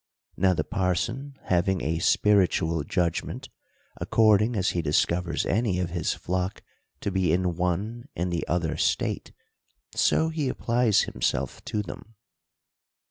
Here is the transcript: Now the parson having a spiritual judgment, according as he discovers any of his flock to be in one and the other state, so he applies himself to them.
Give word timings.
Now 0.35 0.55
the 0.55 0.63
parson 0.63 1.37
having 1.43 1.83
a 1.83 1.99
spiritual 1.99 2.83
judgment, 2.83 3.49
according 3.97 4.55
as 4.55 4.71
he 4.71 4.81
discovers 4.81 5.45
any 5.45 5.79
of 5.79 5.91
his 5.91 6.15
flock 6.15 6.63
to 7.01 7.11
be 7.11 7.31
in 7.31 7.55
one 7.55 8.07
and 8.15 8.33
the 8.33 8.47
other 8.47 8.77
state, 8.77 9.31
so 9.93 10.29
he 10.29 10.49
applies 10.49 11.01
himself 11.01 11.63
to 11.65 11.83
them. 11.83 12.15